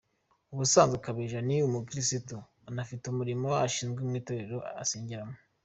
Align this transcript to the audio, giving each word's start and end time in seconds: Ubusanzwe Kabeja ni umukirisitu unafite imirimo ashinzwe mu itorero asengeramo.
Ubusanzwe 0.53 0.97
Kabeja 1.05 1.39
ni 1.47 1.57
umukirisitu 1.67 2.35
unafite 2.71 3.03
imirimo 3.07 3.47
ashinzwe 3.65 3.99
mu 4.07 4.13
itorero 4.21 4.57
asengeramo. 4.81 5.35